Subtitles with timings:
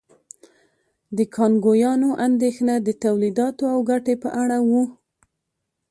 [1.17, 4.83] د کانګویانو اندېښنه د تولیداتو او ګټې په اړه وه.